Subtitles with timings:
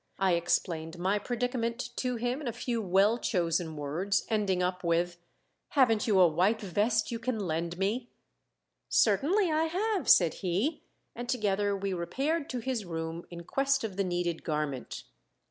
[0.17, 5.17] I explained my predicament to him in a few well chosen words, ending up with:
[5.73, 8.09] "Haven't you a white vest you can lend me?"
[8.89, 10.81] "Certainly I have," said he,
[11.15, 15.03] and together we repaired to his room in quest of the needed garment.